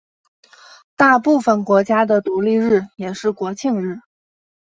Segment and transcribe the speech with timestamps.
[0.95, 3.99] 大部分国家的独立日也是国庆日。